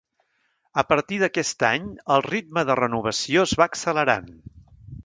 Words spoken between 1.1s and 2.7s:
d'aquest any el ritme